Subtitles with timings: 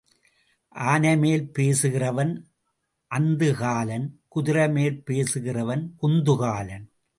[0.75, 2.31] ஆனைமேல் போகிறவன்
[3.11, 6.85] அந்து காலன் குதிரை மேல் போகிறவன் குந்து காலன்.